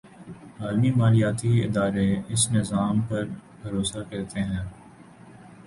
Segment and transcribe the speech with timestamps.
[0.61, 3.23] عالمی مالیاتی ادارے اس نظام پر
[3.61, 4.65] بھروسہ کرتے ہیں۔